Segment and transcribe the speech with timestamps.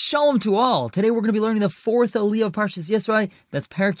[0.00, 0.88] Shalom to all.
[0.88, 3.28] Today we're going to be learning the fourth Aliyah of Parshas Yisro.
[3.50, 3.98] That's Parak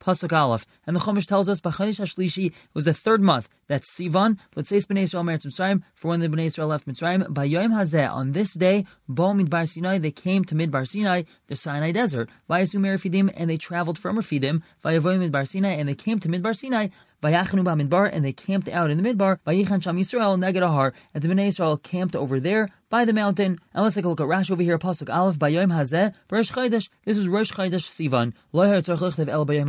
[0.00, 0.66] Pasuk Aleph.
[0.86, 3.48] And the Chumash tells us B'Chodesh Hashlishi was the third month.
[3.66, 4.38] That's Sivan.
[4.56, 7.32] Let's say Bnei Israel Meretz Mitzrayim for when the Bnei Israel left Mitzrayim.
[7.32, 11.56] By Yom Hazeh, on this day, Bo Midbar Sinai, they came to Midbar Sinai, the
[11.56, 12.30] Sinai desert.
[12.48, 14.62] Vayasu Merafidim, and they traveled from Rafidim.
[14.84, 16.88] Vayavoy Midbar Sinai, and they came to Midbar Sinai.
[17.22, 19.38] Vayachanu Midbar, and they camped out in the Midbar.
[19.46, 23.58] Vayichan Sham Yisrael Neged Ahar, and the Bnei Israel camped over there by the mountain.
[23.74, 24.78] And let's take a look at Rashi over here.
[24.78, 26.88] Pasuk Aleph Bayom Hazeh Rosh Chodesh.
[27.04, 28.34] This is Rosh Chodesh Sivan.
[28.54, 29.68] Loher Tzarch Lichtav El Bayom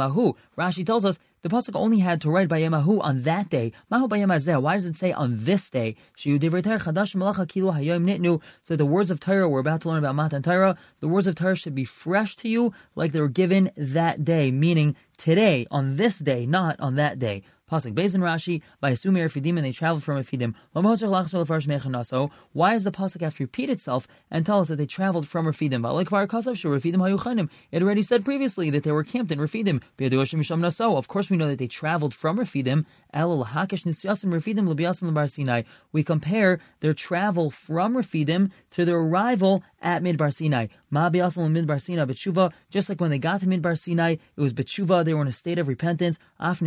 [0.58, 3.72] Rashi tells us the pasuk only had to write Bayemahu on that day.
[3.88, 4.00] Why
[4.76, 5.96] does it say on this day?
[6.18, 6.50] So the
[8.86, 11.76] words of Torah we're about to learn about Matan Torah, the words of Torah should
[11.76, 16.46] be fresh to you, like they were given that day, meaning today, on this day,
[16.46, 17.44] not on that day.
[17.70, 20.54] Pasuk and Rashi by Asumir Fidim and they traveled from Refidim.
[22.54, 25.46] Why does the pasuk have to repeat itself and tell us that they traveled from
[25.46, 25.80] Refidim?
[27.72, 29.82] It already said previously that they were camped in Refidim.
[30.98, 32.86] Of course, we know that they traveled from Refidim.
[35.92, 40.68] We compare their travel from Refidim to their arrival at Midbar Sinai.
[40.92, 42.50] Midbar Sinai.
[42.70, 45.06] Just like when they got to Midbar Sinai, it was B'tshuva.
[45.06, 46.18] They were in a state of repentance.
[46.40, 46.62] Af.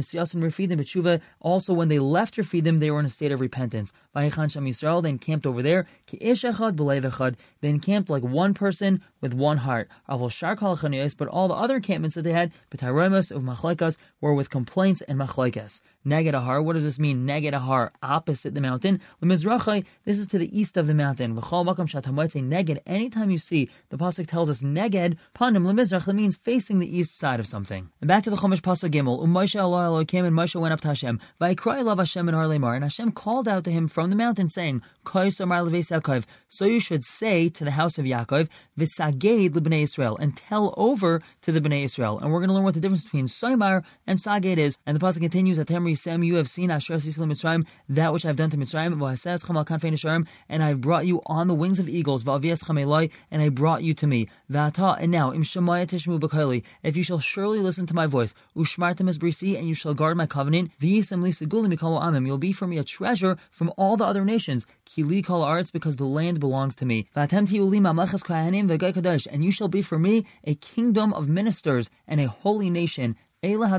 [1.41, 3.93] Also, when they left Refidim, they were in a state of repentance.
[4.15, 5.03] Vayichan Yisrael.
[5.03, 5.87] They encamped over there.
[6.09, 7.37] Echad.
[7.61, 9.89] They encamped like one person with one heart.
[10.09, 14.51] Avol Shar But all the other encampments that they had, B'tayroimus of Machlekas, were with
[14.51, 15.81] complaints and Machlekas.
[16.07, 16.65] Neged.
[16.65, 17.27] What does this mean?
[17.27, 19.01] Neged opposite the mountain.
[19.23, 21.35] Lemizrachai, this is to the east of the mountain.
[21.37, 22.81] V'chol makam shatamaytze neged.
[22.87, 27.41] Anytime you see the pasuk tells us neged panim lemizrach, means facing the east side
[27.41, 27.91] of something.
[28.01, 29.23] And back to the Chumash pasuk Gimel.
[29.23, 31.21] Um, U'Moshe Allah Elokim and Moshe went up to Hashem.
[31.41, 32.75] Vayikrai love Hashem and Har Lemar.
[32.75, 34.83] And Hashem called out to him from the mountain, saying.
[35.05, 41.21] So you should say to the house of Yaakov, V'saged lebnei Israel, and tell over
[41.43, 42.19] to the bnei Israel.
[42.21, 44.79] And we're going to learn what the difference between Soimar and Saged is.
[44.87, 48.37] And the pasuk continues at Temri Sem, you have seen Asher Mitzrayim, that which I've
[48.37, 53.83] done to Mitzrayim, and I've brought you on the wings of eagles, and I brought
[53.83, 54.29] you to me.
[54.49, 59.75] And now, Im Shemaya Tishmu if you shall surely listen to my voice, and you
[59.75, 64.67] shall guard my covenant, you'll be for me a treasure from all the other nations,
[64.95, 67.09] because the land belongs to me.
[67.15, 67.53] And
[69.45, 73.17] you shall be for me a kingdom of ministers and a holy nation.
[73.45, 73.77] These are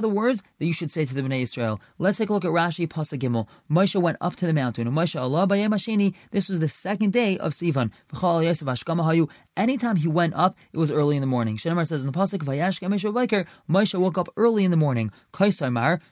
[0.00, 1.80] the words that you should say to the Bnei Israel.
[1.96, 3.46] Let's take a look at Rashi Pasuk Gimel.
[3.70, 4.88] Moshe went up to the mountain.
[4.88, 5.46] Moshe Allah
[6.32, 7.92] This was the second day of Sivan.
[9.56, 11.56] Anytime he went up, it was early in the morning.
[11.56, 12.42] Shemar says in the pasuk,
[13.70, 15.12] Moshe woke up early in the morning.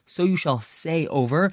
[0.07, 1.53] So you shall say over.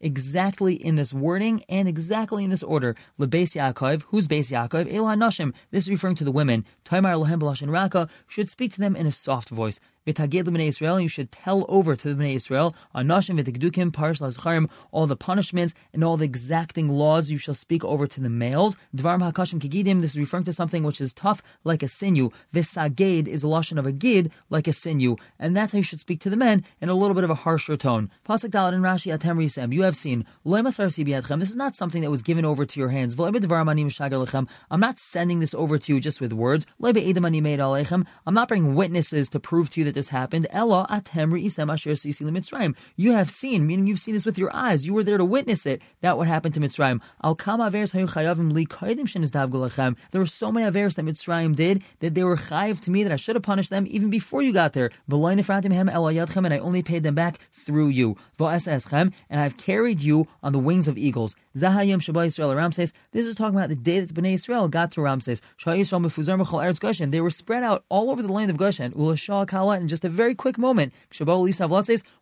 [0.00, 2.94] Exactly in this wording and exactly in this order.
[3.18, 4.02] Lebeis Yaakov.
[4.08, 4.92] Who's Beis Yaakov?
[4.94, 5.52] Elah Nashim.
[5.72, 6.64] This is referring to the women.
[6.84, 9.80] Taimar Lohem Raka should speak to them in a soft voice.
[10.06, 14.68] V'taged l'bnei Israel, you should tell over to the bnei Israel, anashim v'tigdukim parish lazacharim,
[14.92, 18.76] all the punishments and all the exacting laws you shall speak over to the males.
[18.94, 22.30] Dvarim hakashim kigidim, this is referring to something which is tough, like a sinew.
[22.52, 25.16] V'saged is a lashon of a gid, like a sinew.
[25.38, 27.34] And that's how you should speak to the men in a little bit of a
[27.34, 28.10] harsher tone.
[28.28, 32.20] Pasuk Dalet and Rashi atem risem, you have seen, this is not something that was
[32.22, 33.18] given over to your hands.
[33.18, 36.66] I'm not sending this over to you just with words.
[36.82, 40.46] I'm not bringing witnesses to prove to you that this happened.
[40.50, 42.74] Ella atem isem asher sisi Mitzrayim.
[42.96, 44.86] You have seen, meaning you've seen this with your eyes.
[44.86, 45.80] You were there to witness it.
[46.00, 47.00] That what happened to Mitzrayim.
[47.22, 51.56] Al kama averes hayu chayavim li kaidim shenizdav There were so many averes that Mitzrayim
[51.56, 54.42] did that they were chayiv to me that I should have punished them even before
[54.42, 54.90] you got there.
[55.10, 58.16] V'loy nefratim hem el and I only paid them back through you.
[58.38, 61.34] V'eseschem, and I've carried you on the wings of eagles.
[61.56, 62.92] Zahayim Shabbat Yisrael Ramses.
[63.12, 65.40] This is talking about the day that Bnei Israel got to Ramses.
[65.64, 68.92] They were spread out all over the land of Goshen.
[68.92, 70.92] Ulashah kala in just a very quick moment.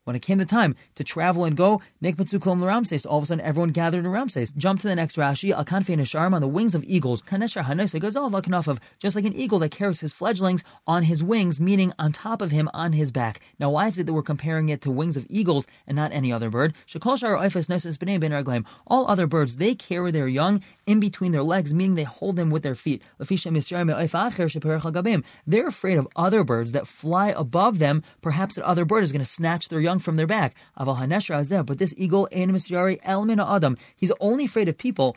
[0.05, 3.07] When it came the time to travel and go, Nikmatsu Ramses.
[3.07, 4.51] All of a sudden, everyone gathered in Ramses.
[4.51, 5.53] Jump to the next Rashi.
[5.53, 7.23] Al Nisharim on the wings of eagles.
[7.23, 11.23] Kaneshar Hanesa Gazal oh, Vaknaf just like an eagle that carries his fledglings on his
[11.23, 13.41] wings, meaning on top of him on his back.
[13.61, 16.33] Now, why is it that we're comparing it to wings of eagles and not any
[16.33, 16.75] other bird?
[18.87, 22.51] All other birds, they carry their young in between their legs, meaning they hold them
[22.51, 23.03] with their feet.
[25.47, 28.03] They're afraid of other birds that fly above them.
[28.21, 30.55] Perhaps that other bird is going to snatch their young from their back.
[30.77, 35.17] But this eagle, Adam, he's only afraid of people.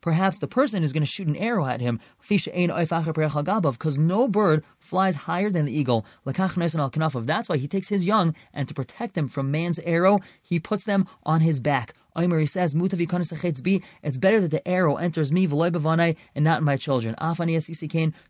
[0.00, 2.00] Perhaps the person is going to shoot an arrow at him.
[2.28, 6.06] Because no bird flies higher than the eagle.
[6.24, 10.84] That's why he takes his young, and to protect them from man's arrow, he puts
[10.84, 16.44] them on his back Omer, he says, it's better that the arrow enters me, and
[16.44, 17.14] not my children.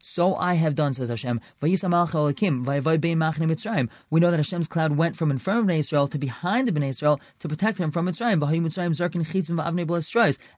[0.02, 1.40] So I have done, says Hashem.
[1.60, 1.76] We
[4.20, 6.90] know that Hashem's cloud went from in front of Bnei Israel to behind the Bnei
[6.90, 8.42] Israel to protect them from Mitzrayim.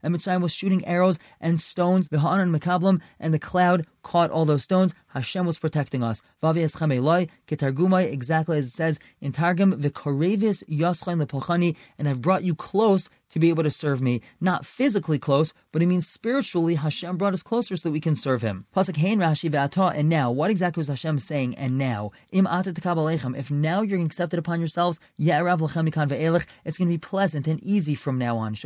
[0.02, 4.92] And Mitzrayim was shooting arrows and stones, and the cloud caught all those stones.
[5.08, 6.22] Hashem was protecting us.
[6.42, 13.62] Exactly as it says in Targum, lepolchani, and I've brought you close to be able
[13.62, 14.20] to serve me.
[14.40, 18.16] Not physically close, but it means spiritually Hashem brought us closer so that we can
[18.16, 18.66] serve Him.
[18.74, 21.54] Pasuk Rashi V'ata, and now, what exactly was Hashem saying?
[21.56, 26.98] And now, im if now you're accepted upon yourselves, mikan ve'elech, it's going to be
[26.98, 28.56] pleasant and easy from now on.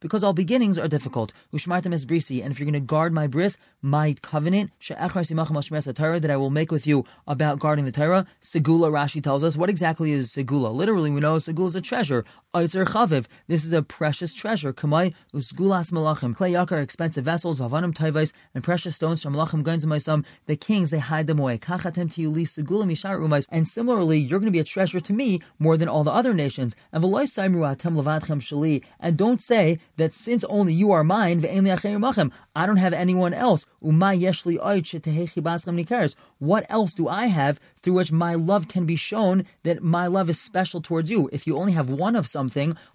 [0.00, 1.32] Because all beginnings are difficult.
[1.52, 6.36] Ushmartem es brisi, and if you're going to guard my bris, my covenant, that I
[6.36, 10.30] will make with you about guarding the Torah, Segula Rashi tells us, what exactly is
[10.30, 10.74] Segula?
[10.74, 12.24] Literally, we know Segula is a treasure.
[12.54, 13.26] Chaviv.
[13.48, 14.72] This is a precious treasure.
[14.72, 16.36] Kamai malachim.
[16.36, 20.24] Clay yakar, expensive vessels, vavanim taivais, and precious stones from malachim gainzamaisam.
[20.46, 21.58] The kings, they hide them away.
[21.58, 23.46] Kachatem tiyuli segulam mishar umais.
[23.50, 26.32] And similarly, you're going to be a treasure to me more than all the other
[26.32, 26.76] nations.
[26.92, 28.84] And saimru atem levadchem shali.
[29.00, 33.66] And don't say that since only you are mine, I don't have anyone else.
[33.82, 36.14] Umay yeshli oit shetehechi baschem.
[36.38, 40.30] What else do I have through which my love can be shown that my love
[40.30, 41.28] is special towards you?
[41.32, 42.43] If you only have one of something,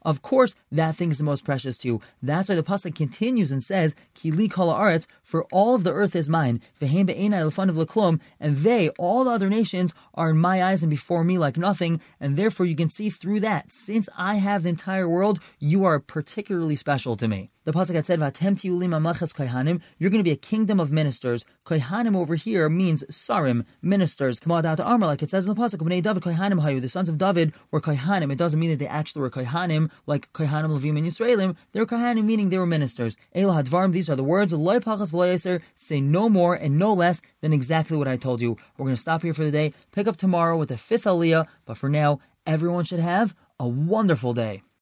[0.02, 2.02] of course that thing is the most precious to you.
[2.22, 6.16] That's why the pasuk continues and says, "Kili kol aretz," for all of the earth
[6.16, 6.62] is mine.
[6.82, 10.90] Vehem be'enai of leklom, and they, all the other nations, are in my eyes and
[10.90, 12.00] before me like nothing.
[12.20, 13.72] And therefore, you can see through that.
[13.72, 17.52] Since I have the entire world, you are particularly special to me.
[17.66, 21.44] The pasuk had said, "Vatem tiulim kohanim." You're going to be a kingdom of ministers.
[21.66, 24.40] Kohanim over here means sarim, ministers.
[24.40, 25.82] To armor, like it says in the pasuk.
[25.82, 28.32] When David kohanim hayu, the sons of David were kohanim.
[28.32, 31.56] It doesn't mean that they actually were kohanim, like kohanim levim and Yisraelim.
[31.74, 33.18] They're kohanim, meaning they were ministers.
[33.36, 33.92] El hadvarim.
[33.92, 34.54] These are the words.
[34.54, 35.62] Loy pachas.
[35.76, 38.58] Say no more and no less than exactly what I told you.
[38.78, 39.74] We're going to stop here for the day.
[39.92, 41.46] Pick up tomorrow with the fifth aliyah.
[41.66, 44.64] But for now, everyone should have a wonderful day.